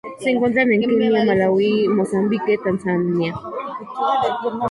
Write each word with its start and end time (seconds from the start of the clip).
Se 0.17 0.31
encuentran 0.31 0.71
en 0.73 0.81
Kenia, 0.81 1.23
Malaui, 1.23 1.87
Mozambique, 1.87 2.57
Tanzania. 2.63 3.35